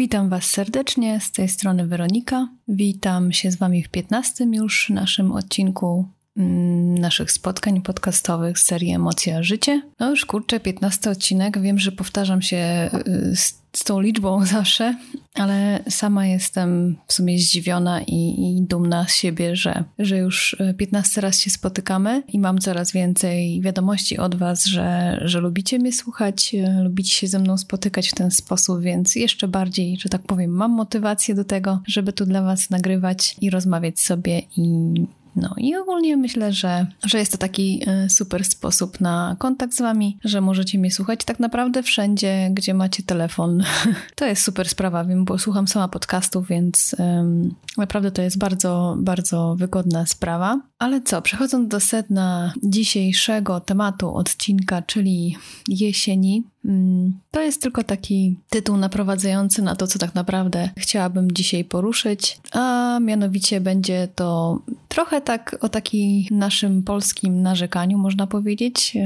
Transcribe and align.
Witam 0.00 0.28
Was 0.28 0.44
serdecznie, 0.44 1.20
z 1.20 1.32
tej 1.32 1.48
strony 1.48 1.86
Weronika. 1.86 2.48
Witam 2.68 3.32
się 3.32 3.50
z 3.50 3.56
Wami 3.56 3.82
w 3.82 3.88
15 3.88 4.44
już 4.44 4.90
naszym 4.90 5.32
odcinku 5.32 6.08
naszych 7.00 7.32
spotkań 7.32 7.82
podcastowych 7.82 8.58
z 8.58 8.64
serii 8.64 8.92
Emocja 8.92 9.42
Życie. 9.42 9.82
No 10.00 10.10
już 10.10 10.26
kurczę, 10.26 10.60
15 10.60 11.10
odcinek. 11.10 11.60
Wiem, 11.60 11.78
że 11.78 11.92
powtarzam 11.92 12.42
się 12.42 12.90
y, 13.08 13.36
z 13.36 13.60
z 13.72 13.84
tą 13.84 14.00
liczbą 14.00 14.44
zawsze, 14.46 14.94
ale 15.34 15.82
sama 15.88 16.26
jestem 16.26 16.96
w 17.06 17.12
sumie 17.12 17.38
zdziwiona 17.38 18.00
i, 18.02 18.34
i, 18.38 18.62
dumna 18.62 19.06
z 19.08 19.14
siebie, 19.14 19.56
że, 19.56 19.84
że 19.98 20.18
już 20.18 20.56
15 20.78 21.20
raz 21.20 21.40
się 21.40 21.50
spotykamy 21.50 22.22
i 22.28 22.38
mam 22.38 22.58
coraz 22.58 22.92
więcej 22.92 23.60
wiadomości 23.60 24.18
od 24.18 24.34
Was, 24.34 24.64
że, 24.64 25.18
że 25.24 25.40
lubicie 25.40 25.78
mnie 25.78 25.92
słuchać, 25.92 26.56
lubicie 26.82 27.10
się 27.10 27.26
ze 27.26 27.38
mną 27.38 27.58
spotykać 27.58 28.08
w 28.08 28.14
ten 28.14 28.30
sposób, 28.30 28.80
więc 28.80 29.16
jeszcze 29.16 29.48
bardziej, 29.48 29.98
że 29.98 30.08
tak 30.08 30.22
powiem, 30.22 30.50
mam 30.50 30.70
motywację 30.70 31.34
do 31.34 31.44
tego, 31.44 31.80
żeby 31.86 32.12
tu 32.12 32.26
dla 32.26 32.42
Was 32.42 32.70
nagrywać 32.70 33.36
i 33.40 33.50
rozmawiać 33.50 34.00
sobie 34.00 34.42
i 34.56 34.94
no 35.36 35.54
i 35.56 35.76
ogólnie 35.76 36.16
myślę, 36.16 36.52
że, 36.52 36.86
że 37.04 37.18
jest 37.18 37.32
to 37.32 37.38
taki 37.38 37.82
e, 37.86 38.08
super 38.08 38.44
sposób 38.44 39.00
na 39.00 39.36
kontakt 39.38 39.74
z 39.74 39.80
Wami, 39.80 40.18
że 40.24 40.40
możecie 40.40 40.78
mnie 40.78 40.90
słuchać 40.90 41.24
tak 41.24 41.40
naprawdę 41.40 41.82
wszędzie, 41.82 42.50
gdzie 42.52 42.74
macie 42.74 43.02
telefon. 43.02 43.62
To 44.14 44.26
jest 44.26 44.42
super 44.42 44.68
sprawa, 44.68 45.04
wiem, 45.04 45.24
bo 45.24 45.38
słucham 45.38 45.68
sama 45.68 45.88
podcastów, 45.88 46.48
więc 46.48 46.96
um, 46.98 47.54
naprawdę 47.78 48.10
to 48.10 48.22
jest 48.22 48.38
bardzo, 48.38 48.96
bardzo 48.98 49.54
wygodna 49.58 50.06
sprawa. 50.06 50.60
Ale 50.80 51.00
co, 51.00 51.22
przechodząc 51.22 51.68
do 51.68 51.80
sedna 51.80 52.52
dzisiejszego 52.62 53.60
tematu 53.60 54.14
odcinka, 54.14 54.82
czyli 54.82 55.36
jesieni, 55.68 56.44
mm, 56.64 57.18
to 57.30 57.40
jest 57.42 57.62
tylko 57.62 57.84
taki 57.84 58.36
tytuł 58.50 58.76
naprowadzający 58.76 59.62
na 59.62 59.76
to, 59.76 59.86
co 59.86 59.98
tak 59.98 60.14
naprawdę 60.14 60.70
chciałabym 60.76 61.32
dzisiaj 61.32 61.64
poruszyć, 61.64 62.40
a 62.52 62.98
mianowicie 63.00 63.60
będzie 63.60 64.08
to 64.14 64.58
trochę 64.88 65.20
tak 65.20 65.56
o 65.60 65.68
takim 65.68 66.24
naszym 66.30 66.82
polskim 66.82 67.42
narzekaniu, 67.42 67.98
można 67.98 68.26
powiedzieć. 68.26 68.96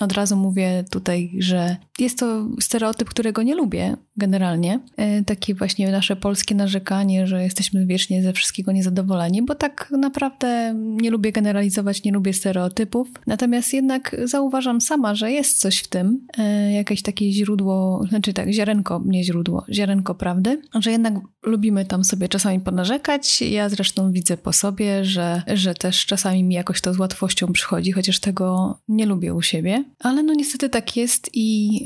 Od 0.00 0.12
razu 0.12 0.36
mówię 0.36 0.84
tutaj, 0.90 1.30
że 1.38 1.76
jest 1.98 2.18
to 2.18 2.48
stereotyp, 2.60 3.08
którego 3.08 3.42
nie 3.42 3.54
lubię 3.54 3.96
generalnie. 4.16 4.80
E, 4.96 5.24
takie 5.24 5.54
właśnie 5.54 5.92
nasze 5.92 6.16
polskie 6.16 6.54
narzekanie, 6.54 7.26
że 7.26 7.42
jesteśmy 7.42 7.86
wiecznie 7.86 8.22
ze 8.22 8.32
wszystkiego 8.32 8.72
niezadowoleni, 8.72 9.42
bo 9.42 9.54
tak 9.54 9.88
naprawdę 9.98 10.74
nie 10.76 11.10
lubię 11.10 11.32
generalizować, 11.32 12.04
nie 12.04 12.12
lubię 12.12 12.32
stereotypów. 12.32 13.08
Natomiast 13.26 13.72
jednak 13.72 14.16
zauważam 14.24 14.80
sama, 14.80 15.14
że 15.14 15.32
jest 15.32 15.60
coś 15.60 15.78
w 15.78 15.88
tym, 15.88 16.26
e, 16.38 16.72
jakieś 16.72 17.02
takie 17.02 17.32
źródło, 17.32 18.04
znaczy 18.08 18.32
tak, 18.32 18.52
ziarenko, 18.52 19.02
nie 19.06 19.24
źródło, 19.24 19.64
ziarenko 19.72 20.14
prawdy, 20.14 20.62
że 20.74 20.90
jednak 20.90 21.14
lubimy 21.42 21.84
tam 21.84 22.04
sobie 22.04 22.28
czasami 22.28 22.60
ponarzekać. 22.60 23.42
Ja 23.42 23.68
zresztą 23.68 24.12
widzę 24.12 24.36
po 24.36 24.52
sobie, 24.52 25.04
że, 25.04 25.42
że 25.54 25.74
też 25.74 26.06
czasami 26.06 26.44
mi 26.44 26.54
jakoś 26.54 26.80
to 26.80 26.94
z 26.94 26.98
łatwością 26.98 27.52
przychodzi, 27.52 27.92
chociaż 27.92 28.20
tego 28.20 28.78
nie 28.88 29.06
lubię 29.06 29.34
u 29.34 29.42
siebie. 29.42 29.84
Ale 29.98 30.22
no 30.22 30.34
niestety 30.34 30.68
tak 30.68 30.96
jest 30.96 31.30
i 31.34 31.80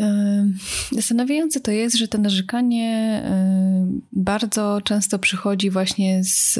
zastanawiające 0.92 1.60
to 1.60 1.70
jest, 1.70 1.96
że 1.96 2.08
ten 2.08 2.22
narzekanie 2.22 3.22
bardzo 4.12 4.80
często 4.84 5.18
przychodzi 5.18 5.70
właśnie 5.70 6.24
z, 6.24 6.58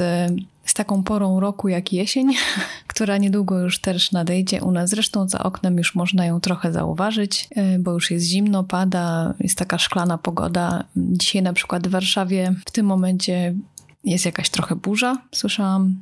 z 0.65 0.73
taką 0.73 1.03
porą 1.03 1.39
roku 1.39 1.67
jak 1.67 1.93
jesień, 1.93 2.33
która 2.87 3.17
niedługo 3.17 3.59
już 3.59 3.79
też 3.79 4.11
nadejdzie 4.11 4.61
u 4.61 4.71
nas. 4.71 4.89
Zresztą 4.89 5.29
za 5.29 5.39
oknem 5.39 5.77
już 5.77 5.95
można 5.95 6.25
ją 6.25 6.39
trochę 6.39 6.71
zauważyć, 6.71 7.49
yy, 7.55 7.79
bo 7.79 7.91
już 7.91 8.11
jest 8.11 8.25
zimno, 8.25 8.63
pada, 8.63 9.33
jest 9.39 9.57
taka 9.57 9.77
szklana 9.77 10.17
pogoda. 10.17 10.83
Dzisiaj 10.95 11.41
na 11.41 11.53
przykład 11.53 11.87
w 11.87 11.91
Warszawie 11.91 12.55
w 12.65 12.71
tym 12.71 12.85
momencie 12.85 13.55
jest 14.03 14.25
jakaś 14.25 14.49
trochę 14.49 14.75
burza, 14.75 15.17
słyszałam 15.31 15.95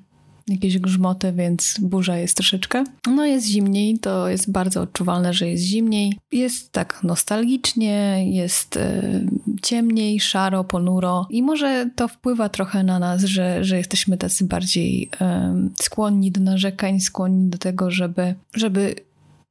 jakieś 0.52 0.80
grzmoty, 0.80 1.34
więc 1.34 1.78
burza 1.82 2.18
jest 2.18 2.38
troszeczkę. 2.38 2.84
No 3.08 3.26
jest 3.26 3.48
zimniej, 3.48 4.00
to 4.00 4.30
jest 4.30 4.52
bardzo 4.52 4.82
odczuwalne, 4.82 5.34
że 5.34 5.50
jest 5.50 5.64
zimniej. 5.64 6.18
Jest 6.32 6.72
tak 6.72 7.00
nostalgicznie, 7.04 8.26
jest 8.32 8.78
y, 8.78 9.28
ciemniej, 9.62 10.20
szaro, 10.20 10.64
ponuro 10.64 11.28
i 11.30 11.44
może 11.44 11.90
to 11.96 12.08
wpływa 12.08 12.50
trochę 12.50 12.84
na 12.84 13.00
nas, 13.00 13.24
że, 13.24 13.64
że 13.64 13.78
jesteśmy 13.78 14.18
tacy 14.18 14.46
bardziej 14.46 15.10
y, 15.14 15.84
skłonni 15.84 16.32
do 16.32 16.42
narzekań, 16.42 17.00
skłonni 17.00 17.50
do 17.50 17.58
tego, 17.58 17.92
żeby, 17.92 18.36
żeby 18.54 18.96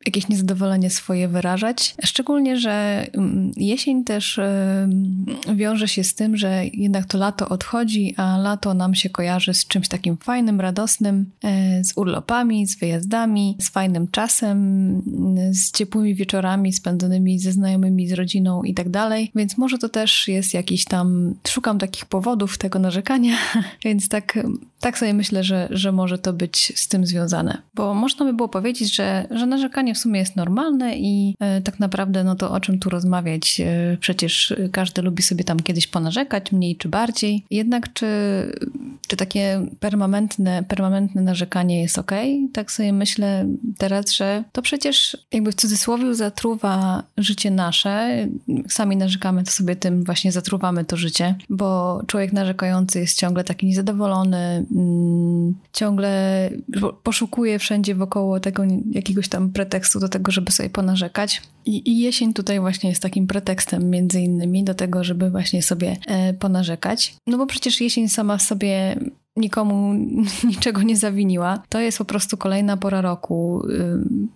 jakieś 0.07 0.29
niezadowolenie 0.29 0.91
swoje 0.91 1.29
wyrażać. 1.29 1.95
Szczególnie, 2.05 2.57
że 2.57 3.07
mm, 3.13 3.53
jesień 3.57 4.05
też 4.05 4.41
wiąże 5.55 5.89
się 5.89 6.05
z 6.05 6.15
tym, 6.15 6.37
że 6.37 6.65
jednak 6.73 7.07
to 7.07 7.19
lato 7.19 7.49
odchodzi, 7.49 8.15
a 8.17 8.39
lato 8.39 8.75
nam 8.75 8.95
się 8.95 9.11
kojarzy 9.11 9.55
z 9.55 9.67
czymś 9.67 9.89
takim 9.89 10.17
fajnym, 10.17 10.61
radosnym, 10.61 11.31
e, 11.45 11.85
z 11.85 11.93
urlopami, 11.97 12.67
z 12.67 12.79
wyjazdami, 12.79 13.57
z 13.61 13.69
fajnym 13.69 14.09
czasem, 14.11 14.57
z 15.51 15.73
ciepłymi 15.73 16.15
wieczorami 16.15 16.73
spędzonymi 16.73 17.39
ze 17.39 17.53
znajomymi, 17.53 18.09
z 18.09 18.13
rodziną 18.13 18.63
i 18.63 18.75
tak 18.75 18.89
dalej. 18.89 19.31
Więc 19.35 19.59
może 19.59 19.79
to 19.79 19.89
też 19.89 20.29
jest 20.29 20.55
jakiś 20.55 20.85
tam, 20.85 21.35
szukam 21.49 21.79
takich 21.79 22.07
powodów 22.07 22.59
tego 22.59 22.79
narzekania, 22.79 23.37
więc 23.85 24.09
tak, 24.09 24.39
tak 24.81 24.99
sobie 24.99 25.15
myślę, 25.15 25.45
że, 25.45 25.69
że 25.71 25.93
może 25.93 26.19
to 26.19 26.33
być 26.33 26.73
z 26.77 26.89
tym 26.89 27.07
związane. 27.07 27.63
Bo 27.75 27.95
można 27.95 28.27
by 28.27 28.33
było 28.33 28.49
powiedzieć, 28.49 28.95
że, 28.95 29.27
że 29.31 29.47
narzekanie 29.47 29.90
w 29.95 29.99
sumie 29.99 30.21
jest 30.21 30.37
normalne 30.37 30.97
i 30.97 31.35
e, 31.41 31.61
tak 31.61 31.81
naprawdę 31.81 32.25
no 32.25 32.35
to 32.35 32.51
o 32.51 32.61
czym 32.61 32.79
tu 32.79 32.91
rozmawiać? 32.91 33.61
E, 33.61 33.97
przecież 34.01 34.55
każdy 34.73 35.03
lubi 35.03 35.23
sobie 35.23 35.45
tam 35.45 35.61
kiedyś 35.61 35.87
ponarzekać, 35.87 36.53
mniej 36.53 36.77
czy 36.77 36.89
bardziej. 36.89 37.45
Jednak 37.51 37.93
czy, 37.93 38.07
czy 39.09 39.17
takie 39.17 39.67
permanentne, 39.81 40.63
permanentne 40.69 41.23
narzekanie 41.23 41.83
jest 41.83 41.99
ok? 41.99 42.13
Tak 42.53 42.71
sobie 42.71 42.93
myślę 42.93 43.47
teraz, 43.79 44.13
że 44.13 44.45
to 44.53 44.63
przecież 44.63 45.17
jakby 45.33 45.53
w 45.53 45.55
cudzysłowie 45.55 46.15
zatruwa 46.15 47.03
życie 47.17 47.51
nasze. 47.51 48.27
Sami 48.69 48.97
narzekamy, 48.97 49.45
to 49.45 49.51
sobie 49.51 49.77
tym 49.77 50.05
właśnie 50.05 50.33
zatruwamy 50.33 50.85
to 50.85 50.97
życie, 50.97 51.35
bo 51.51 52.01
człowiek 52.07 52.33
narzekający 52.33 53.01
jest 53.01 53.19
ciągle 53.19 53.45
taki 53.45 53.67
niezadowolony, 53.67 54.67
mm, 54.77 55.55
ciągle 55.73 56.51
poszukuje 57.03 57.59
wszędzie 57.59 57.95
wokoło 57.95 58.41
tego 58.41 58.63
jakiegoś 58.91 59.29
tam 59.29 59.51
pretekstu, 59.51 59.80
pretekstu 59.81 60.01
do 60.01 60.09
tego, 60.09 60.33
żeby 60.33 60.53
sobie 60.53 60.71
ponarzekać. 60.71 61.43
I, 61.67 61.91
I, 61.91 62.01
jesień 62.01 62.35
tutaj 62.35 62.61
właśnie 62.61 62.91
jest 62.91 63.03
takim 63.03 63.27
pretekstem 63.27 63.91
między 63.91 64.21
innymi 64.21 64.65
do 64.65 64.75
tego, 64.75 65.05
żeby 65.05 65.31
właśnie 65.31 65.63
sobie 65.63 65.97
e, 66.07 66.35
ponarzekać. 66.35 67.17
No 67.27 67.39
bo 67.39 67.47
przecież 67.47 67.81
jesień 67.81 68.09
sama 68.09 68.37
w 68.37 68.43
sobie 68.43 68.97
nikomu 69.37 69.95
niczego 70.51 70.83
nie 70.83 70.97
zawiniła. 70.97 71.63
To 71.69 71.81
jest 71.81 71.99
po 71.99 72.05
prostu 72.05 72.37
kolejna 72.37 72.77
pora 72.77 73.01
roku. 73.01 73.63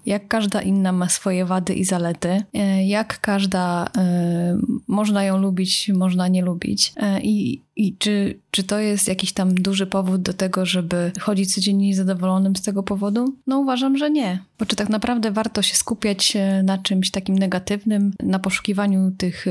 Jak 0.06 0.28
każda 0.28 0.62
inna 0.62 0.93
ma 0.93 1.09
swoje 1.09 1.44
wady 1.44 1.75
i 1.75 1.84
zalety. 1.84 2.43
E, 2.55 2.87
jak 2.87 3.21
każda 3.21 3.91
e, 3.97 4.59
można 4.88 5.25
ją 5.25 5.38
lubić, 5.38 5.91
można 5.94 6.28
nie 6.28 6.43
lubić. 6.43 6.93
I, 7.22 7.62
i 7.77 7.97
czy, 7.97 8.38
czy 8.50 8.62
to 8.62 8.78
jest 8.78 9.09
jakiś 9.09 9.33
tam 9.33 9.54
duży 9.54 9.87
powód 9.87 10.22
do 10.22 10.33
tego, 10.33 10.66
żeby 10.66 11.12
chodzić 11.21 11.54
codziennie 11.54 11.87
niezadowolonym 11.87 12.56
z 12.56 12.62
tego 12.62 12.83
powodu? 12.83 13.34
No 13.47 13.59
uważam, 13.59 13.97
że 13.97 14.10
nie. 14.10 14.38
Bo 14.59 14.66
czy 14.66 14.77
tak 14.77 14.88
naprawdę 14.88 15.31
warto 15.31 15.62
się 15.62 15.77
skupiać 15.77 16.37
na 16.65 16.78
czymś 16.78 17.10
takim 17.10 17.38
negatywnym, 17.38 18.12
na 18.22 18.38
poszukiwaniu 18.38 19.10
tych, 19.19 19.47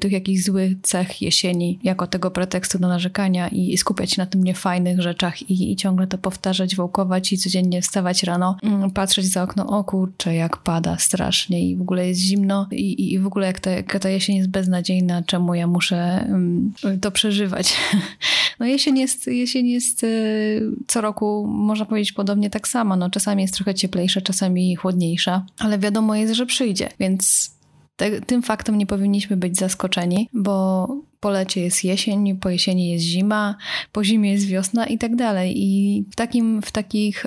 tych 0.00 0.12
jakichś 0.12 0.44
złych 0.44 0.72
cech 0.82 1.22
jesieni, 1.22 1.78
jako 1.82 2.06
tego 2.06 2.30
pretekstu 2.30 2.78
do 2.78 2.88
narzekania 2.88 3.48
i 3.48 3.78
skupiać 3.78 4.10
się 4.10 4.22
na 4.22 4.26
tym 4.26 4.44
niefajnym 4.44 4.79
rzeczach 4.98 5.50
i, 5.50 5.72
i 5.72 5.76
ciągle 5.76 6.06
to 6.06 6.18
powtarzać, 6.18 6.76
wołkować 6.76 7.32
i 7.32 7.38
codziennie 7.38 7.82
wstawać 7.82 8.22
rano, 8.22 8.56
mm, 8.62 8.90
patrzeć 8.90 9.26
za 9.26 9.42
okno, 9.42 9.66
o 9.66 9.84
kurczę, 9.84 10.34
jak 10.34 10.56
pada 10.56 10.98
strasznie 10.98 11.68
i 11.68 11.76
w 11.76 11.80
ogóle 11.80 12.08
jest 12.08 12.20
zimno 12.20 12.68
i, 12.70 13.12
i 13.12 13.18
w 13.18 13.26
ogóle 13.26 13.46
jak 13.46 13.60
ta, 13.60 13.70
jak 13.70 13.98
ta 13.98 14.08
jesień 14.08 14.36
jest 14.36 14.50
beznadziejna, 14.50 15.22
czemu 15.22 15.54
ja 15.54 15.66
muszę 15.66 16.26
um, 16.28 16.72
to 17.00 17.10
przeżywać. 17.10 17.74
No 18.60 18.66
jesień 18.66 18.98
jest, 18.98 19.26
jesień 19.26 19.68
jest 19.68 20.04
y, 20.04 20.62
co 20.86 21.00
roku, 21.00 21.46
można 21.46 21.86
powiedzieć, 21.86 22.12
podobnie 22.12 22.50
tak 22.50 22.68
samo. 22.68 22.96
No, 22.96 23.10
czasami 23.10 23.42
jest 23.42 23.54
trochę 23.54 23.74
cieplejsza, 23.74 24.20
czasami 24.20 24.76
chłodniejsza, 24.76 25.46
ale 25.58 25.78
wiadomo 25.78 26.14
jest, 26.14 26.34
że 26.34 26.46
przyjdzie, 26.46 26.88
więc 27.00 27.50
tym 28.26 28.42
faktem 28.42 28.78
nie 28.78 28.86
powinniśmy 28.86 29.36
być 29.36 29.58
zaskoczeni, 29.58 30.28
bo 30.32 30.88
po 31.20 31.30
lecie 31.30 31.60
jest 31.60 31.84
jesień, 31.84 32.36
po 32.36 32.50
jesieni 32.50 32.90
jest 32.90 33.04
zima, 33.04 33.56
po 33.92 34.04
zimie 34.04 34.32
jest 34.32 34.46
wiosna 34.46 34.86
i 34.86 34.98
tak 34.98 35.16
dalej. 35.16 35.54
I 35.56 36.04
w 36.10 36.16
takim, 36.16 36.62
w 36.62 36.72
takich, 36.72 37.26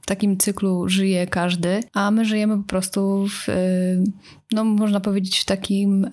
w 0.00 0.06
takim 0.06 0.38
cyklu 0.38 0.88
żyje 0.88 1.26
każdy, 1.26 1.80
a 1.94 2.10
my 2.10 2.24
żyjemy 2.24 2.56
po 2.56 2.68
prostu 2.68 3.26
w, 3.28 3.46
no 4.52 4.64
można 4.64 5.00
powiedzieć, 5.00 5.38
w 5.38 5.44
takim 5.44 6.10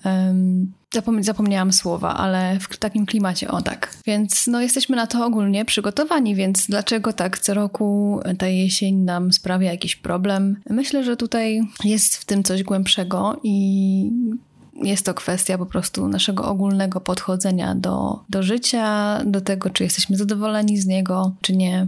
zapomniałam 1.20 1.72
słowa, 1.72 2.16
ale 2.16 2.58
w 2.60 2.76
takim 2.76 3.06
klimacie, 3.06 3.48
o 3.48 3.62
tak. 3.62 3.96
Więc 4.06 4.46
no, 4.46 4.60
jesteśmy 4.60 4.96
na 4.96 5.06
to 5.06 5.26
ogólnie 5.26 5.64
przygotowani, 5.64 6.34
więc 6.34 6.66
dlaczego 6.66 7.12
tak 7.12 7.38
co 7.38 7.54
roku 7.54 8.20
ta 8.38 8.48
jesień 8.48 8.96
nam 8.96 9.32
sprawia 9.32 9.70
jakiś 9.70 9.96
problem? 9.96 10.56
Myślę, 10.70 11.04
że 11.04 11.16
tutaj 11.16 11.60
jest 11.84 12.16
w 12.16 12.24
tym 12.24 12.42
coś 12.42 12.62
głębszego 12.62 13.40
i 13.42 14.10
jest 14.82 15.06
to 15.06 15.14
kwestia 15.14 15.58
po 15.58 15.66
prostu 15.66 16.08
naszego 16.08 16.44
ogólnego 16.44 17.00
podchodzenia 17.00 17.74
do, 17.74 18.20
do 18.28 18.42
życia, 18.42 19.20
do 19.24 19.40
tego, 19.40 19.70
czy 19.70 19.84
jesteśmy 19.84 20.16
zadowoleni 20.16 20.78
z 20.78 20.86
niego, 20.86 21.32
czy 21.40 21.56
nie. 21.56 21.86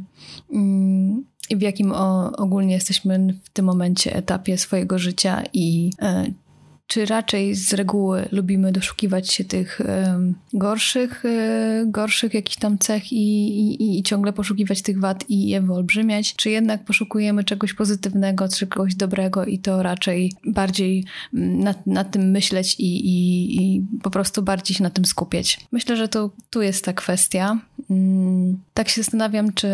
Mm, 0.53 1.25
I 1.51 1.57
w 1.57 1.61
jakim 1.61 1.93
ogólnie 2.37 2.75
jesteśmy 2.75 3.35
w 3.45 3.49
tym 3.49 3.65
momencie 3.65 4.17
etapie 4.17 4.59
swojego 4.59 4.99
życia 4.99 5.43
i 5.53 5.91
e, 6.03 6.27
czy 6.89 7.07
raczej 7.07 7.55
z 7.55 7.75
reguły 7.75 8.29
lubimy 8.33 8.73
doszukiwać 8.73 9.33
się 9.33 9.45
tych 9.45 9.81
gorszych, 10.53 11.25
e, 11.25 11.85
gorszych 11.87 12.35
jakichś 12.35 12.57
tam 12.57 12.79
cech 12.79 13.13
i, 13.13 13.59
i, 13.61 13.99
i, 13.99 14.03
ciągle 14.03 14.33
poszukiwać 14.33 14.83
tych 14.83 15.01
wad 15.01 15.25
i 15.31 15.49
je 15.49 15.61
wyolbrzymiać, 15.61 16.35
czy 16.37 16.51
jednak 16.51 16.85
poszukujemy 16.85 17.45
czegoś 17.45 17.75
pozytywnego, 17.75 18.49
czegoś 18.49 18.95
dobrego 18.95 19.45
i 19.45 19.59
to 19.59 19.83
raczej 19.83 20.33
bardziej 20.47 21.05
nad 21.87 22.11
tym 22.11 22.31
myśleć 22.31 22.77
i, 22.79 23.07
i, 23.07 23.57
i 23.57 23.87
po 24.03 24.11
prostu 24.11 24.43
bardziej 24.43 24.77
się 24.77 24.83
na 24.83 24.91
tym 24.91 25.05
skupiać. 25.05 25.61
Myślę, 25.73 25.97
że 25.97 26.09
to 26.09 26.31
tu 26.51 26.63
jest 26.63 26.85
ta 26.85 26.93
kwestia. 26.93 27.59
Mm, 27.91 28.59
tak 28.75 28.89
się 28.89 29.03
zastanawiam, 29.03 29.53
czy, 29.53 29.69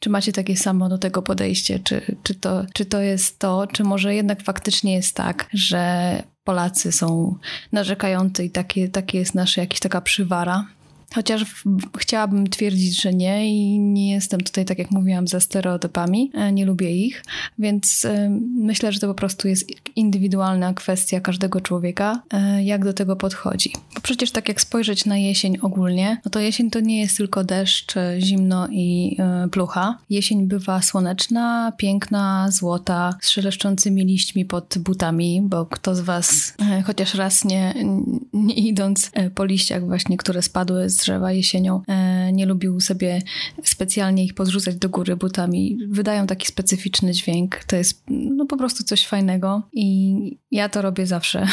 czy 0.00 0.10
macie 0.10 0.32
takie 0.32 0.56
samo 0.56 0.88
do 0.88 0.98
tego 0.98 1.22
podejście, 1.22 1.78
czy, 1.78 2.16
czy, 2.22 2.34
to, 2.34 2.64
czy 2.74 2.84
to 2.84 3.00
jest 3.00 3.38
to, 3.38 3.66
czy 3.66 3.84
może 3.84 4.14
jednak 4.14 4.42
faktycznie 4.42 4.94
jest 4.94 5.16
tak, 5.16 5.48
że 5.52 6.22
Polacy 6.44 6.92
są 6.92 7.36
narzekający 7.72 8.44
i 8.44 8.50
takie, 8.50 8.88
takie 8.88 9.18
jest 9.18 9.34
nasza 9.34 9.60
jakaś 9.60 9.80
taka 9.80 10.00
przywara. 10.00 10.66
Chociaż 11.14 11.64
chciałabym 11.98 12.46
twierdzić, 12.46 13.02
że 13.02 13.14
nie 13.14 13.50
i 13.50 13.78
nie 13.78 14.10
jestem 14.10 14.40
tutaj, 14.40 14.64
tak 14.64 14.78
jak 14.78 14.90
mówiłam, 14.90 15.28
za 15.28 15.40
stereotypami, 15.40 16.30
e, 16.34 16.52
nie 16.52 16.66
lubię 16.66 17.06
ich, 17.06 17.24
więc 17.58 18.04
e, 18.04 18.30
myślę, 18.56 18.92
że 18.92 19.00
to 19.00 19.08
po 19.08 19.14
prostu 19.14 19.48
jest 19.48 19.70
indywidualna 19.96 20.74
kwestia 20.74 21.20
każdego 21.20 21.60
człowieka, 21.60 22.22
e, 22.32 22.64
jak 22.64 22.84
do 22.84 22.92
tego 22.92 23.16
podchodzi. 23.16 23.72
Bo 23.94 24.00
przecież 24.00 24.30
tak 24.30 24.48
jak 24.48 24.60
spojrzeć 24.60 25.04
na 25.04 25.16
jesień 25.16 25.58
ogólnie, 25.62 26.20
no 26.24 26.30
to 26.30 26.40
jesień 26.40 26.70
to 26.70 26.80
nie 26.80 27.00
jest 27.00 27.16
tylko 27.16 27.44
deszcz, 27.44 27.94
zimno 28.18 28.68
i 28.70 29.16
plucha. 29.50 29.98
Jesień 30.10 30.46
bywa 30.46 30.82
słoneczna, 30.82 31.72
piękna, 31.76 32.48
złota, 32.50 33.14
z 33.20 33.28
szeleszczącymi 33.28 34.04
liśćmi 34.04 34.44
pod 34.44 34.78
butami, 34.78 35.42
bo 35.44 35.66
kto 35.66 35.94
z 35.94 36.00
was 36.00 36.54
chociaż 36.86 37.14
raz 37.14 37.44
nie, 37.44 37.74
nie 38.32 38.54
idąc 38.54 39.10
po 39.34 39.44
liściach 39.44 39.86
właśnie, 39.86 40.16
które 40.16 40.42
spadły 40.42 40.90
z 40.90 40.99
drzewa 41.00 41.32
jesienią 41.32 41.82
e, 41.88 42.32
nie 42.32 42.46
lubił 42.46 42.80
sobie 42.80 43.22
specjalnie 43.64 44.24
ich 44.24 44.34
podrzucać 44.34 44.76
do 44.76 44.88
góry 44.88 45.16
butami. 45.16 45.78
Wydają 45.88 46.26
taki 46.26 46.46
specyficzny 46.46 47.12
dźwięk. 47.12 47.64
To 47.64 47.76
jest 47.76 48.02
no, 48.08 48.46
po 48.46 48.56
prostu 48.56 48.84
coś 48.84 49.06
fajnego 49.06 49.62
i 49.72 50.16
ja 50.50 50.68
to 50.68 50.82
robię 50.82 51.06
zawsze. 51.06 51.46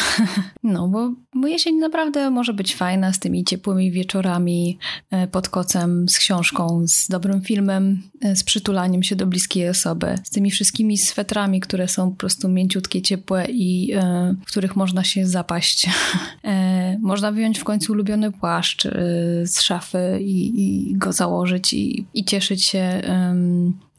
No, 0.62 0.88
bo, 0.88 1.12
bo 1.34 1.48
jesień 1.48 1.76
naprawdę 1.76 2.30
może 2.30 2.52
być 2.52 2.74
fajna 2.74 3.12
z 3.12 3.18
tymi 3.18 3.44
ciepłymi 3.44 3.90
wieczorami 3.90 4.78
e, 5.10 5.26
pod 5.26 5.48
kocem, 5.48 6.08
z 6.08 6.18
książką, 6.18 6.84
z 6.86 7.08
dobrym 7.08 7.42
filmem, 7.42 8.02
z 8.34 8.44
przytulaniem 8.44 9.02
się 9.02 9.16
do 9.16 9.26
bliskiej 9.26 9.68
osoby, 9.68 10.14
z 10.24 10.30
tymi 10.30 10.50
wszystkimi 10.50 10.98
swetrami, 10.98 11.60
które 11.60 11.88
są 11.88 12.10
po 12.10 12.16
prostu 12.16 12.48
mięciutkie, 12.48 13.02
ciepłe 13.02 13.46
i 13.50 13.94
w 14.46 14.46
których 14.46 14.76
można 14.76 15.04
się 15.04 15.26
zapaść. 15.26 15.90
można 17.00 17.32
wyjąć 17.32 17.58
w 17.58 17.64
końcu 17.64 17.92
ulubiony 17.92 18.32
płaszcz, 18.32 18.88
z 19.44 19.60
szafy 19.60 20.18
i, 20.20 20.62
i 20.62 20.96
go 20.96 21.12
założyć 21.12 21.72
i, 21.72 22.06
i 22.14 22.24
cieszyć 22.24 22.64
się. 22.64 23.02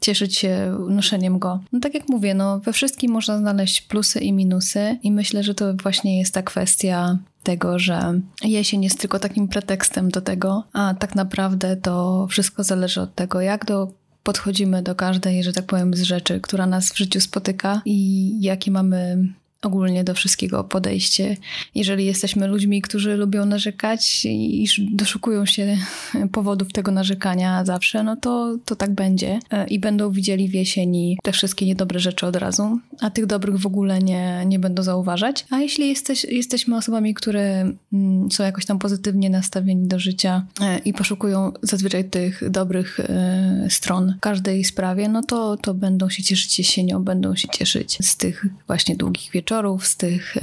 Cieszyć 0.00 0.38
się 0.38 0.76
noszeniem 0.88 1.38
go. 1.38 1.60
No 1.72 1.80
tak 1.80 1.94
jak 1.94 2.08
mówię, 2.08 2.34
no 2.34 2.60
we 2.60 2.72
wszystkim 2.72 3.12
można 3.12 3.38
znaleźć 3.38 3.82
plusy 3.82 4.20
i 4.20 4.32
minusy 4.32 4.98
i 5.02 5.12
myślę, 5.12 5.42
że 5.42 5.54
to 5.54 5.74
właśnie 5.74 6.18
jest 6.18 6.34
ta 6.34 6.42
kwestia 6.42 7.18
tego, 7.42 7.78
że 7.78 8.20
jesień 8.44 8.84
jest 8.84 9.00
tylko 9.00 9.18
takim 9.18 9.48
pretekstem 9.48 10.10
do 10.10 10.20
tego, 10.20 10.64
a 10.72 10.94
tak 10.94 11.14
naprawdę 11.14 11.76
to 11.76 12.26
wszystko 12.30 12.64
zależy 12.64 13.00
od 13.00 13.14
tego, 13.14 13.40
jak 13.40 13.64
do 13.64 13.99
podchodzimy 14.22 14.82
do 14.82 14.94
każdej, 14.94 15.44
że 15.44 15.52
tak 15.52 15.66
powiem, 15.66 15.94
z 15.94 16.02
rzeczy, 16.02 16.40
która 16.40 16.66
nas 16.66 16.92
w 16.92 16.96
życiu 16.96 17.20
spotyka 17.20 17.82
i 17.84 18.32
jakie 18.42 18.70
mamy 18.70 19.28
ogólnie 19.62 20.04
do 20.04 20.14
wszystkiego 20.14 20.64
podejście. 20.64 21.36
Jeżeli 21.74 22.06
jesteśmy 22.06 22.46
ludźmi, 22.46 22.82
którzy 22.82 23.16
lubią 23.16 23.46
narzekać 23.46 24.24
i 24.24 24.66
doszukują 24.92 25.46
się 25.46 25.76
powodów 26.32 26.72
tego 26.72 26.90
narzekania 26.90 27.64
zawsze, 27.64 28.02
no 28.02 28.16
to, 28.16 28.56
to 28.64 28.76
tak 28.76 28.94
będzie. 28.94 29.38
E, 29.50 29.66
I 29.66 29.78
będą 29.78 30.10
widzieli 30.10 30.48
w 30.48 30.54
jesieni 30.54 31.18
te 31.22 31.32
wszystkie 31.32 31.66
niedobre 31.66 32.00
rzeczy 32.00 32.26
od 32.26 32.36
razu, 32.36 32.78
a 33.00 33.10
tych 33.10 33.26
dobrych 33.26 33.56
w 33.56 33.66
ogóle 33.66 33.98
nie, 33.98 34.44
nie 34.46 34.58
będą 34.58 34.82
zauważać. 34.82 35.46
A 35.50 35.58
jeśli 35.58 35.88
jesteś, 35.88 36.24
jesteśmy 36.24 36.76
osobami, 36.76 37.14
które 37.14 37.72
mm, 37.92 38.30
są 38.30 38.44
jakoś 38.44 38.66
tam 38.66 38.78
pozytywnie 38.78 39.30
nastawieni 39.30 39.88
do 39.88 39.98
życia 39.98 40.46
e, 40.60 40.78
i 40.78 40.92
poszukują 40.92 41.52
zazwyczaj 41.62 42.04
tych 42.04 42.50
dobrych 42.50 43.00
e, 43.00 43.66
stron 43.70 44.14
w 44.16 44.20
każdej 44.20 44.64
sprawie, 44.64 45.08
no 45.08 45.22
to, 45.22 45.56
to 45.56 45.74
będą 45.74 46.08
się 46.08 46.22
cieszyć 46.22 46.58
jesienią, 46.58 47.04
będą 47.04 47.36
się 47.36 47.48
cieszyć 47.48 47.98
z 48.00 48.16
tych 48.16 48.46
właśnie 48.66 48.96
długich 48.96 49.30
wieczorów, 49.30 49.49
wieczorów, 49.50 49.86
z, 49.86 49.96
tych, 49.96 50.36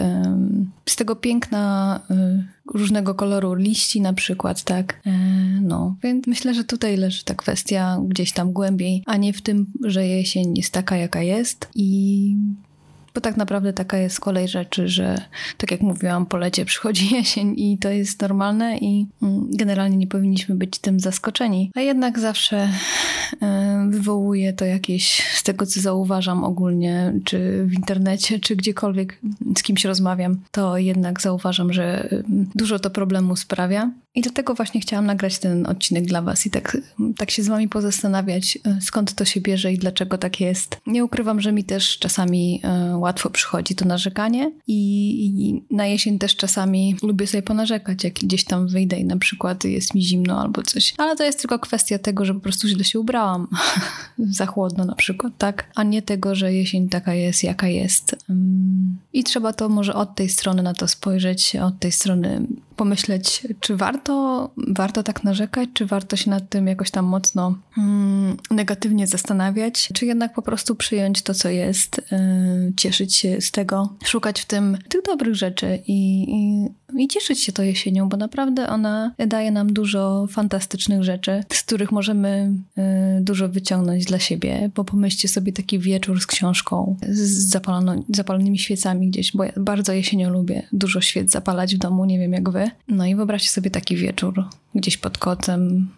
z 0.86 0.96
tego 0.96 1.16
piękna 1.16 2.00
y, 2.12 2.74
różnego 2.74 3.16
koloru 3.16 3.54
liści 3.54 4.02
na 4.02 4.14
przykład, 4.14 4.64
tak? 4.64 5.02
E, 5.06 5.12
no, 5.62 5.96
więc 6.04 6.28
myślę, 6.28 6.54
że 6.54 6.64
tutaj 6.64 6.98
leży 6.98 7.24
ta 7.24 7.36
kwestia 7.36 7.98
gdzieś 8.08 8.32
tam 8.32 8.54
głębiej, 8.54 9.04
a 9.06 9.18
nie 9.18 9.34
w 9.34 9.42
tym, 9.42 9.66
że 9.84 10.08
jesień 10.08 10.58
jest 10.58 10.74
taka, 10.74 10.98
jaka 10.98 11.22
jest 11.22 11.70
i 11.76 12.36
bo 13.18 13.22
tak 13.22 13.38
naprawdę 13.38 13.74
taka 13.74 13.98
jest 13.98 14.20
kolej 14.20 14.48
rzeczy, 14.48 14.88
że 14.88 15.22
tak 15.58 15.72
jak 15.72 15.82
mówiłam, 15.82 16.26
po 16.26 16.38
lecie 16.38 16.66
przychodzi 16.66 17.14
jesień 17.16 17.54
i 17.58 17.78
to 17.78 17.90
jest 17.90 18.22
normalne 18.22 18.78
i 18.78 19.08
mm, 19.22 19.48
generalnie 19.52 19.98
nie 19.98 20.08
powinniśmy 20.08 20.56
być 20.56 20.80
tym 20.80 21.00
zaskoczeni. 21.00 21.72
A 21.76 21.82
jednak 21.82 22.20
zawsze 22.20 22.70
wywołuje 23.90 24.54
to 24.54 24.66
jakieś, 24.66 25.24
z 25.34 25.44
tego 25.44 25.66
co 25.66 25.82
zauważam 25.82 26.44
ogólnie, 26.44 27.14
czy 27.24 27.66
w 27.66 27.74
internecie, 27.74 28.40
czy 28.40 28.56
gdziekolwiek 28.56 29.20
z 29.58 29.64
kimś 29.64 29.86
rozmawiam, 29.86 30.40
to 30.52 30.78
jednak 30.78 31.22
zauważam, 31.22 31.74
że 31.74 32.10
dużo 32.56 32.80
to 32.80 32.90
problemu 32.90 33.36
sprawia. 33.36 33.92
I 34.16 34.22
dlatego 34.22 34.54
właśnie 34.54 34.82
chciałam 34.82 35.06
nagrać 35.06 35.40
ten 35.40 35.68
odcinek 35.68 36.06
dla 36.06 36.22
Was 36.22 36.46
i 36.46 36.50
tak, 36.50 36.78
tak 37.18 37.32
się 37.32 37.44
z 37.44 37.48
Wami 37.48 37.70
pozastanawiać, 37.70 38.58
e, 38.66 38.82
skąd 38.82 39.16
to 39.16 39.26
się 39.26 39.42
bierze 39.42 39.74
i 39.74 39.78
dlaczego 39.78 40.18
tak 40.18 40.40
jest. 40.40 40.78
Nie 40.88 41.06
ukrywam, 41.06 41.42
że 41.42 41.52
mi 41.52 41.64
też 41.64 42.00
czasami 42.00 42.62
e, 42.64 42.98
łatwo 43.08 43.30
przychodzi 43.30 43.76
to 43.76 43.86
narzekanie 43.86 44.52
i, 44.68 44.80
i 45.26 45.64
na 45.76 45.86
jesień 45.86 46.20
też 46.20 46.36
czasami 46.36 46.96
lubię 47.04 47.28
sobie 47.28 47.42
ponarzekać, 47.42 48.04
jak 48.04 48.14
gdzieś 48.14 48.44
tam 48.44 48.68
wyjdę 48.68 48.98
i 49.00 49.06
na 49.06 49.18
przykład 49.18 49.64
jest 49.64 49.96
mi 49.96 50.02
zimno 50.02 50.42
albo 50.42 50.64
coś. 50.64 50.94
Ale 50.98 51.16
to 51.16 51.24
jest 51.24 51.40
tylko 51.40 51.60
kwestia 51.60 52.00
tego, 52.00 52.26
że 52.26 52.34
po 52.34 52.40
prostu 52.40 52.68
źle 52.68 52.84
się 52.84 53.00
ubrałam. 53.00 53.48
Za 54.40 54.46
chłodno 54.46 54.86
na 54.86 54.96
przykład, 54.96 55.34
tak? 55.38 55.72
A 55.76 55.84
nie 55.84 56.02
tego, 56.02 56.36
że 56.36 56.54
jesień 56.54 56.90
taka 56.90 57.14
jest, 57.14 57.44
jaka 57.44 57.68
jest. 57.68 58.16
Mm. 58.30 58.98
I 59.14 59.24
trzeba 59.24 59.54
to 59.54 59.70
może 59.70 59.94
od 59.94 60.16
tej 60.16 60.30
strony 60.30 60.64
na 60.64 60.74
to 60.74 60.88
spojrzeć, 60.88 61.56
od 61.56 61.80
tej 61.80 61.92
strony 61.92 62.48
pomyśleć, 62.78 63.48
czy 63.60 63.78
warto, 63.78 64.50
warto 64.58 65.04
tak 65.04 65.24
narzekać, 65.24 65.70
czy 65.74 65.86
warto 65.86 66.16
się 66.16 66.30
nad 66.30 66.50
tym 66.50 66.68
jakoś 66.68 66.92
tam 66.92 67.06
mocno 67.06 67.58
mm, 67.78 68.38
negatywnie 68.52 69.08
zastanawiać, 69.08 69.90
czy 69.94 70.06
jednak 70.06 70.34
po 70.34 70.42
prostu 70.42 70.76
przyjąć 70.76 71.22
to, 71.22 71.34
co 71.34 71.50
jest, 71.50 72.02
yy, 72.12 72.74
cieszyć 72.78 73.16
się 73.16 73.42
z 73.42 73.52
tego, 73.52 73.94
szukać 74.04 74.42
w 74.42 74.46
tym 74.46 74.78
tych 74.90 75.02
dobrych 75.02 75.36
rzeczy 75.36 75.80
i, 75.88 76.26
i, 76.30 76.68
i 76.98 77.08
cieszyć 77.08 77.44
się 77.44 77.52
to 77.52 77.64
jesienią, 77.64 78.10
bo 78.10 78.18
naprawdę 78.18 78.70
ona 78.70 79.14
daje 79.28 79.52
nam 79.52 79.74
dużo 79.74 80.28
fantastycznych 80.30 81.04
rzeczy, 81.04 81.44
z 81.54 81.64
których 81.64 81.92
możemy 81.92 82.52
yy, 82.78 82.84
dużo 83.22 83.50
wyciągnąć 83.50 84.06
dla 84.06 84.20
siebie, 84.20 84.72
bo 84.76 84.84
pomyślcie 84.84 85.28
sobie 85.28 85.54
taki 85.54 85.80
wieczór 85.80 86.22
z 86.22 86.26
książką, 86.26 86.98
z 87.10 87.50
zapalono, 87.50 88.04
zapalonymi 88.14 88.60
świecami 88.60 89.10
gdzieś, 89.10 89.32
bo 89.32 89.44
ja 89.44 89.52
bardzo 89.58 89.94
jesienią 89.94 90.30
lubię 90.30 90.68
dużo 90.72 91.02
świec 91.02 91.32
zapalać 91.32 91.76
w 91.76 91.80
domu, 91.80 92.06
nie 92.06 92.20
wiem 92.20 92.34
jak 92.34 92.50
wy, 92.50 92.72
no 92.88 93.06
i 93.06 93.16
wyobraźcie 93.16 93.50
sobie 93.50 93.72
taki 93.72 93.96
wieczór 93.96 94.46
gdzieś 94.76 94.98
pod 94.98 95.18
kotem, 95.18 95.90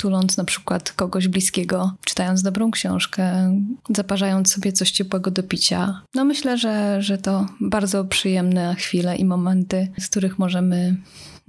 tuląc 0.00 0.36
na 0.36 0.44
przykład 0.44 0.92
kogoś 0.92 1.28
bliskiego, 1.28 1.94
czytając 2.04 2.42
dobrą 2.42 2.70
książkę, 2.70 3.56
zaparzając 3.96 4.52
sobie 4.52 4.72
coś 4.72 4.90
ciepłego 4.90 5.30
do 5.30 5.42
picia. 5.42 6.02
No 6.14 6.24
myślę, 6.24 6.58
że, 6.58 7.02
że 7.02 7.18
to 7.18 7.46
bardzo 7.60 8.04
przyjemne 8.04 8.74
chwile 8.74 9.16
i 9.16 9.24
momenty, 9.24 9.88
z 9.98 10.08
których 10.08 10.38
możemy 10.38 10.96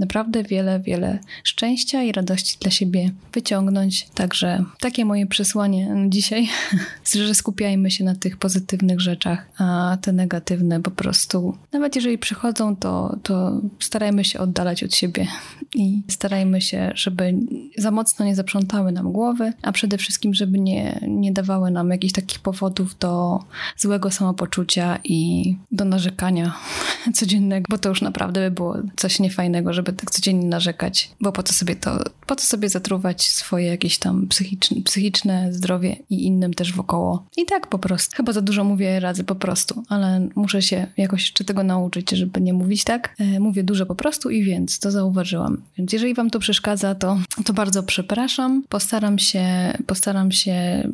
naprawdę 0.02 0.44
wiele, 0.44 0.80
wiele 0.80 1.20
szczęścia 1.44 2.04
i 2.04 2.12
radości 2.12 2.58
dla 2.62 2.72
siebie 2.72 3.12
wyciągnąć. 3.34 4.08
Także 4.14 4.64
takie 4.80 5.06
moje 5.06 5.26
przesłanie 5.26 5.96
dzisiaj, 6.10 6.48
że 7.28 7.36
skupiajmy 7.36 7.92
się 7.92 8.04
na 8.04 8.16
tych 8.16 8.38
pozytywnych 8.38 9.02
rzeczach, 9.02 9.46
a 9.58 9.98
te 10.02 10.12
negatywne 10.12 10.82
po 10.82 10.92
prostu, 10.92 11.58
nawet 11.72 11.96
jeżeli 11.96 12.18
przychodzą, 12.18 12.76
to, 12.76 13.16
to 13.24 13.62
starajmy 13.80 14.26
się 14.26 14.40
oddalać 14.40 14.84
od 14.84 14.96
siebie 14.96 15.28
i 15.74 16.02
starajmy 16.08 16.62
się, 16.62 16.92
żeby 16.96 17.34
za 17.78 17.92
mocno 17.92 18.26
nie 18.26 18.36
zaprzątały 18.36 18.92
nam 18.92 19.12
głowy, 19.12 19.54
a 19.62 19.72
przede 19.72 19.98
wszystkim, 19.98 20.34
żeby 20.34 20.60
nie, 20.60 21.00
nie 21.08 21.32
dawały 21.32 21.72
nam 21.72 21.90
jakichś 21.90 22.14
takich 22.14 22.40
powodów 22.40 22.98
do 23.00 23.40
złego 23.78 24.12
samopoczucia 24.12 25.00
i 25.04 25.56
do 25.72 25.86
narzekania 25.86 26.54
codziennego, 27.18 27.66
bo 27.70 27.78
to 27.78 27.90
już 27.90 28.02
naprawdę 28.02 28.50
by 28.50 28.56
było 28.56 28.78
coś 28.96 29.20
niefajnego, 29.20 29.74
żeby 29.74 29.91
tak 29.92 30.12
codziennie 30.12 30.48
narzekać, 30.48 31.12
bo 31.22 31.32
po 31.32 31.44
co 31.44 31.54
sobie 31.54 31.76
to, 31.76 32.00
po 32.26 32.36
co 32.36 32.46
sobie 32.46 32.70
zatruwać 32.70 33.30
swoje 33.30 33.68
jakieś 33.68 33.98
tam 33.98 34.28
psychiczne, 34.28 34.82
psychiczne 34.82 35.54
zdrowie 35.54 35.96
i 36.10 36.26
innym 36.26 36.54
też 36.54 36.74
wokoło. 36.74 37.26
I 37.38 37.46
tak 37.46 37.68
po 37.68 37.80
prostu. 37.80 38.16
Chyba 38.16 38.34
za 38.34 38.42
dużo 38.42 38.64
mówię 38.64 39.00
razy 39.00 39.24
po 39.24 39.36
prostu, 39.36 39.84
ale 39.90 40.28
muszę 40.36 40.62
się 40.62 40.88
jakoś 40.98 41.22
jeszcze 41.22 41.44
tego 41.44 41.64
nauczyć, 41.64 42.10
żeby 42.10 42.42
nie 42.42 42.54
mówić 42.54 42.84
tak. 42.84 43.16
E, 43.20 43.40
mówię 43.40 43.64
dużo 43.64 43.86
po 43.86 43.96
prostu 43.96 44.30
i 44.30 44.44
więc, 44.44 44.80
to 44.80 44.92
zauważyłam. 44.92 45.62
Więc 45.78 45.94
jeżeli 45.94 46.14
wam 46.14 46.30
to 46.30 46.40
przeszkadza, 46.40 46.96
to, 46.96 47.18
to 47.46 47.54
bardzo 47.54 47.84
przepraszam. 47.84 48.64
Postaram 48.70 49.20
się, 49.20 49.74
postaram 49.88 50.32
się 50.32 50.88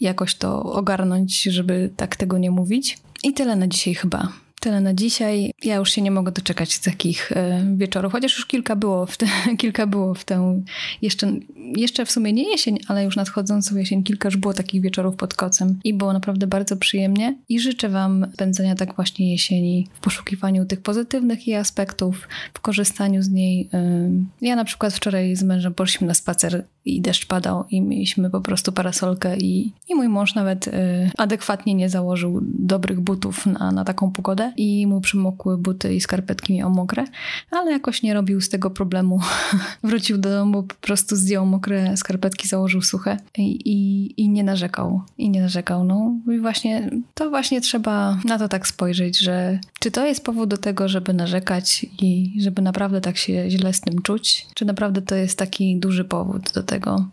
jakoś 0.00 0.34
to 0.34 0.62
ogarnąć, 0.62 1.42
żeby 1.42 1.90
tak 1.96 2.16
tego 2.16 2.38
nie 2.38 2.50
mówić. 2.50 2.98
I 3.22 3.32
tyle 3.32 3.56
na 3.56 3.66
dzisiaj 3.66 3.94
chyba. 3.94 4.43
Tyle 4.64 4.80
na 4.80 4.94
dzisiaj. 4.94 5.52
Ja 5.64 5.76
już 5.76 5.90
się 5.90 6.02
nie 6.02 6.10
mogę 6.10 6.32
doczekać 6.32 6.78
takich 6.78 7.32
e, 7.32 7.64
wieczorów, 7.76 8.12
chociaż 8.12 8.36
już 8.36 8.46
kilka 8.46 8.76
było 8.76 9.06
w, 9.06 9.16
te, 9.16 9.26
kilka 9.58 9.86
było 9.86 10.14
w 10.14 10.24
tę 10.24 10.62
jeszcze, 11.02 11.32
jeszcze 11.76 12.06
w 12.06 12.10
sumie 12.10 12.32
nie 12.32 12.50
jesień, 12.50 12.78
ale 12.88 13.04
już 13.04 13.16
nadchodzącą 13.16 13.76
jesień 13.76 14.02
kilka 14.02 14.28
już 14.28 14.36
było 14.36 14.54
takich 14.54 14.82
wieczorów 14.82 15.16
pod 15.16 15.34
kocem 15.34 15.78
i 15.84 15.94
było 15.94 16.12
naprawdę 16.12 16.46
bardzo 16.46 16.76
przyjemnie 16.76 17.38
i 17.48 17.60
życzę 17.60 17.88
Wam 17.88 18.26
spędzenia 18.34 18.74
tak 18.74 18.94
właśnie 18.94 19.32
jesieni 19.32 19.88
w 19.94 20.00
poszukiwaniu 20.00 20.64
tych 20.64 20.80
pozytywnych 20.80 21.46
jej 21.46 21.56
aspektów, 21.56 22.28
w 22.54 22.60
korzystaniu 22.60 23.22
z 23.22 23.30
niej. 23.30 23.68
E, 23.74 24.10
ja 24.40 24.56
na 24.56 24.64
przykład 24.64 24.94
wczoraj 24.94 25.36
z 25.36 25.42
mężem 25.42 25.74
poszliśmy 25.74 26.06
na 26.06 26.14
spacer 26.14 26.64
i 26.84 27.00
deszcz 27.00 27.26
padał 27.26 27.64
i 27.70 27.80
mieliśmy 27.80 28.30
po 28.30 28.40
prostu 28.40 28.72
parasolkę 28.72 29.36
i, 29.36 29.72
i 29.88 29.94
mój 29.94 30.08
mąż 30.08 30.34
nawet 30.34 30.68
y, 30.68 31.10
adekwatnie 31.18 31.74
nie 31.74 31.88
założył 31.88 32.40
dobrych 32.42 33.00
butów 33.00 33.46
na, 33.46 33.72
na 33.72 33.84
taką 33.84 34.10
pogodę 34.10 34.52
i 34.56 34.86
mu 34.86 35.00
przymokły 35.00 35.58
buty 35.58 35.94
i 35.94 36.00
skarpetki 36.00 36.54
miał 36.54 36.70
mokre, 36.70 37.04
ale 37.50 37.72
jakoś 37.72 38.02
nie 38.02 38.14
robił 38.14 38.40
z 38.40 38.48
tego 38.48 38.70
problemu. 38.70 39.20
Wrócił 39.82 40.18
do 40.18 40.30
domu, 40.30 40.62
po 40.62 40.74
prostu 40.74 41.16
zdjął 41.16 41.46
mokre 41.46 41.96
skarpetki, 41.96 42.48
założył 42.48 42.82
suche 42.82 43.16
i, 43.38 43.42
i, 43.64 44.20
i 44.22 44.28
nie 44.28 44.44
narzekał. 44.44 45.02
I 45.18 45.30
nie 45.30 45.40
narzekał. 45.40 45.84
No 45.84 46.16
i 46.32 46.38
właśnie 46.38 46.90
to 47.14 47.30
właśnie 47.30 47.60
trzeba 47.60 48.18
na 48.24 48.38
to 48.38 48.48
tak 48.48 48.66
spojrzeć, 48.66 49.18
że 49.18 49.58
czy 49.78 49.90
to 49.90 50.06
jest 50.06 50.24
powód 50.24 50.48
do 50.48 50.56
tego, 50.56 50.88
żeby 50.88 51.12
narzekać 51.12 51.86
i 52.02 52.32
żeby 52.40 52.62
naprawdę 52.62 53.00
tak 53.00 53.16
się 53.16 53.50
źle 53.50 53.72
z 53.72 53.80
tym 53.80 54.02
czuć, 54.02 54.46
czy 54.54 54.64
naprawdę 54.64 55.02
to 55.02 55.14
jest 55.14 55.38
taki 55.38 55.76
duży 55.76 56.04
powód 56.04 56.52
do 56.54 56.62
tego, 56.62 56.73
tego. 56.74 57.08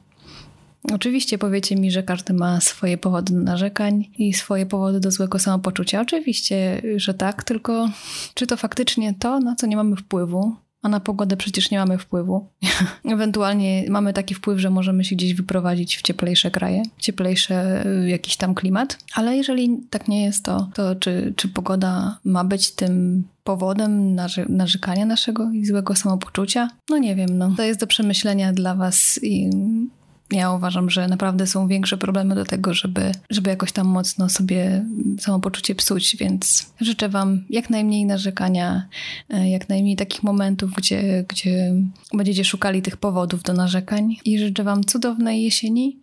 Oczywiście 0.93 1.37
powiecie 1.37 1.75
mi, 1.75 1.91
że 1.91 2.03
każdy 2.03 2.33
ma 2.33 2.61
swoje 2.61 2.97
powody 2.97 3.33
do 3.33 3.39
narzekań 3.39 4.05
i 4.17 4.33
swoje 4.33 4.65
powody 4.65 4.99
do 4.99 5.11
złego 5.11 5.39
samopoczucia. 5.39 6.01
Oczywiście, 6.01 6.81
że 6.95 7.13
tak, 7.13 7.43
tylko 7.43 7.89
czy 8.33 8.47
to 8.47 8.57
faktycznie 8.57 9.13
to, 9.13 9.39
na 9.39 9.55
co 9.55 9.67
nie 9.67 9.75
mamy 9.75 9.95
wpływu, 9.95 10.55
a 10.81 10.89
na 10.89 10.99
pogodę 10.99 11.37
przecież 11.37 11.71
nie 11.71 11.79
mamy 11.79 11.97
wpływu. 11.97 12.47
Ewentualnie 13.05 13.85
mamy 13.89 14.13
taki 14.13 14.35
wpływ, 14.35 14.59
że 14.59 14.69
możemy 14.69 15.03
się 15.03 15.15
gdzieś 15.15 15.33
wyprowadzić 15.33 15.97
w 15.97 16.01
cieplejsze 16.01 16.51
kraje, 16.51 16.83
cieplejszy 16.97 17.53
jakiś 18.07 18.37
tam 18.37 18.55
klimat. 18.55 18.97
Ale 19.13 19.37
jeżeli 19.37 19.77
tak 19.89 20.07
nie 20.07 20.25
jest, 20.25 20.45
to, 20.45 20.69
to 20.73 20.95
czy, 20.95 21.33
czy 21.35 21.49
pogoda 21.49 22.17
ma 22.25 22.43
być 22.43 22.71
tym 22.71 23.23
powodem 23.43 24.15
narzekania 24.49 25.05
naszego 25.05 25.51
i 25.51 25.65
złego 25.65 25.95
samopoczucia? 25.95 26.69
No 26.89 26.97
nie 26.97 27.15
wiem, 27.15 27.37
no. 27.37 27.53
To 27.57 27.63
jest 27.63 27.79
do 27.79 27.87
przemyślenia 27.87 28.53
dla 28.53 28.75
was 28.75 29.19
i 29.23 29.49
ja 30.31 30.51
uważam, 30.51 30.89
że 30.89 31.07
naprawdę 31.07 31.47
są 31.47 31.67
większe 31.67 31.97
problemy 31.97 32.35
do 32.35 32.45
tego, 32.45 32.73
żeby, 32.73 33.11
żeby 33.29 33.49
jakoś 33.49 33.71
tam 33.71 33.87
mocno 33.87 34.29
sobie 34.29 34.85
samopoczucie 35.19 35.75
psuć, 35.75 36.15
więc 36.15 36.73
życzę 36.81 37.09
Wam 37.09 37.43
jak 37.49 37.69
najmniej 37.69 38.05
narzekania, 38.05 38.87
e, 39.29 39.49
jak 39.49 39.69
najmniej 39.69 39.95
takich 39.95 40.23
momentów, 40.23 40.71
gdzie, 40.73 41.25
gdzie 41.27 41.73
będziecie 42.13 42.43
szukali 42.43 42.81
tych 42.81 42.97
powodów 42.97 43.43
do 43.43 43.53
narzekań 43.53 44.15
i 44.25 44.39
życzę 44.39 44.63
Wam 44.63 44.83
cudownej 44.83 45.43
jesieni. 45.43 45.99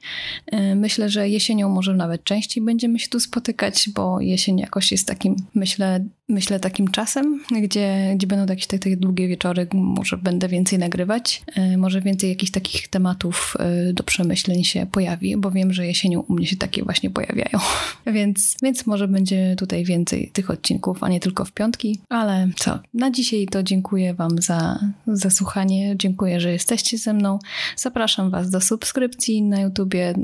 E, 0.46 0.74
myślę, 0.74 1.08
że 1.08 1.28
jesienią 1.28 1.68
może 1.68 1.94
nawet 1.94 2.24
częściej 2.24 2.64
będziemy 2.64 2.98
się 2.98 3.08
tu 3.08 3.20
spotykać, 3.20 3.88
bo 3.94 4.20
jesień 4.20 4.58
jakoś 4.58 4.92
jest 4.92 5.08
takim, 5.08 5.36
myślę, 5.54 6.04
myślę 6.28 6.60
takim 6.60 6.88
czasem, 6.88 7.40
gdzie, 7.62 8.12
gdzie 8.16 8.26
będą 8.26 8.46
jakieś 8.52 8.66
takie 8.66 8.96
długie 8.96 9.28
wieczory, 9.28 9.66
może 9.72 10.16
będę 10.16 10.48
więcej 10.48 10.78
nagrywać, 10.78 11.42
e, 11.54 11.76
może 11.76 12.00
więcej 12.00 12.30
jakichś 12.30 12.52
takich 12.52 12.88
tematów 12.88 13.56
do 13.92 14.02
przemyślenia 14.02 14.28
przemyśleń 14.28 14.64
się 14.64 14.86
pojawi, 14.86 15.36
bo 15.36 15.50
wiem, 15.50 15.72
że 15.72 15.86
jesienią 15.86 16.20
u 16.20 16.32
mnie 16.34 16.46
się 16.46 16.56
takie 16.56 16.84
właśnie 16.84 17.10
pojawiają. 17.10 17.58
więc, 18.16 18.56
więc 18.62 18.86
może 18.86 19.08
będzie 19.08 19.56
tutaj 19.58 19.84
więcej 19.84 20.30
tych 20.32 20.50
odcinków, 20.50 21.02
a 21.02 21.08
nie 21.08 21.20
tylko 21.20 21.44
w 21.44 21.52
piątki. 21.52 22.00
Ale 22.08 22.48
co, 22.56 22.78
na 22.94 23.10
dzisiaj 23.10 23.46
to 23.46 23.62
dziękuję 23.62 24.14
Wam 24.14 24.42
za, 24.42 24.78
za 25.06 25.30
słuchanie. 25.30 25.94
Dziękuję, 25.98 26.40
że 26.40 26.52
jesteście 26.52 26.98
ze 26.98 27.12
mną. 27.12 27.38
Zapraszam 27.76 28.30
Was 28.30 28.50
do 28.50 28.60
subskrypcji 28.60 29.42
na 29.42 29.60
YouTubie, 29.60 30.14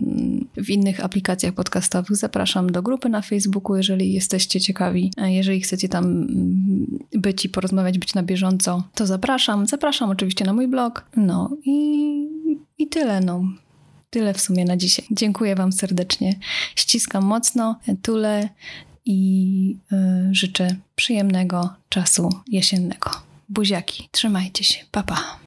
w 0.57 0.71
innych 0.71 1.05
aplikacjach 1.05 1.55
podcastowych. 1.55 2.17
Zapraszam 2.17 2.73
do 2.73 2.83
grupy 2.83 3.09
na 3.09 3.23
Facebooku, 3.23 3.77
jeżeli 3.77 4.13
jesteście 4.13 4.61
ciekawi. 4.61 5.13
Jeżeli 5.17 5.61
chcecie 5.61 5.89
tam 5.95 6.05
mm, 6.05 6.99
być 7.13 7.45
i 7.45 7.49
porozmawiać, 7.49 7.99
być 7.99 8.15
na 8.15 8.23
bieżąco, 8.23 8.83
to 8.95 9.07
zapraszam. 9.07 9.67
Zapraszam 9.67 10.11
oczywiście 10.11 10.45
na 10.45 10.53
mój 10.53 10.69
blog. 10.69 11.05
No 11.17 11.51
i, 11.65 12.29
i 12.79 12.89
tyle. 12.89 13.21
No. 13.21 13.45
Tyle 14.11 14.35
w 14.35 14.41
sumie 14.41 14.65
na 14.65 14.77
dzisiaj. 14.77 15.07
Dziękuję 15.11 15.55
Wam 15.55 15.73
serdecznie. 15.73 16.39
Ściskam 16.77 17.25
mocno, 17.25 17.79
tule 18.03 18.49
i 19.05 19.79
yy, 19.91 20.35
życzę 20.35 20.77
przyjemnego 20.97 21.75
czasu 21.89 22.29
jesiennego. 22.49 23.11
Buziaki, 23.49 24.09
trzymajcie 24.13 24.65
się. 24.65 24.85
Pa, 24.91 25.03
pa. 25.03 25.44